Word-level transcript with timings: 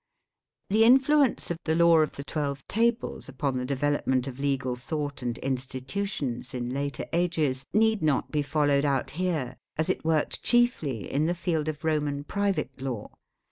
The 0.71 0.83
influence 0.83 1.51
of 1.51 1.59
the 1.63 1.75
Law 1.75 1.99
of 1.99 2.15
the 2.15 2.23
Twelve 2.23 2.67
Tables 2.67 3.29
upon 3.29 3.57
the 3.59 3.65
development 3.67 4.25
of 4.25 4.39
legal 4.39 4.75
thought 4.75 5.21
and 5.21 5.37
institutions 5.37 6.55
in 6.55 6.69
later 6.73 7.05
ages 7.13 7.65
need 7.71 8.01
not 8.01 8.31
be 8.31 8.41
followed 8.41 8.83
out 8.83 9.11
here, 9.11 9.57
as 9.77 9.91
it 9.91 10.03
worked 10.03 10.41
chiefly 10.41 11.03
in 11.13 11.27
the 11.27 11.35
field 11.35 11.67
of 11.67 11.83
Roman 11.83 12.23
private 12.23 12.81
law. 12.81 13.09